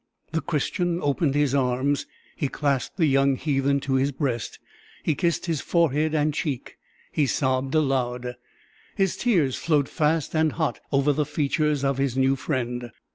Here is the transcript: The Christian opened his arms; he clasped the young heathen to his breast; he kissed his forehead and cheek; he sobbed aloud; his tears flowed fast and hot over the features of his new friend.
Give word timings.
The 0.31 0.41
Christian 0.41 0.99
opened 1.03 1.35
his 1.35 1.53
arms; 1.53 2.07
he 2.35 2.47
clasped 2.47 2.97
the 2.97 3.05
young 3.05 3.35
heathen 3.35 3.79
to 3.81 3.93
his 3.93 4.11
breast; 4.11 4.57
he 5.03 5.13
kissed 5.13 5.45
his 5.45 5.61
forehead 5.61 6.15
and 6.15 6.33
cheek; 6.33 6.77
he 7.11 7.27
sobbed 7.27 7.75
aloud; 7.75 8.35
his 8.95 9.15
tears 9.15 9.57
flowed 9.57 9.87
fast 9.87 10.35
and 10.35 10.53
hot 10.53 10.79
over 10.91 11.13
the 11.13 11.23
features 11.23 11.83
of 11.83 11.99
his 11.99 12.17
new 12.17 12.35
friend. 12.35 12.89